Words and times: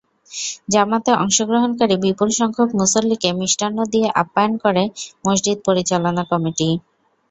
জামাতে 0.69 1.11
অংশগ্রহণকারী 1.23 1.95
বিপুলসংখ্যক 2.03 2.69
মুসল্লিকে 2.79 3.29
মিষ্টান্ন 3.39 3.77
দিয়ে 3.93 4.07
আপ্যায়ন 4.21 4.53
করে 4.63 4.83
মসজিদ 5.25 5.57
পরিচালনা 5.67 6.23
কমিটি। 6.31 6.69